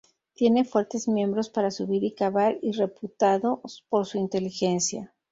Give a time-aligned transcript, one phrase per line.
[0.33, 5.13] Tiene fuertes miembros para subir y cavar, y reputado por su inteligencia.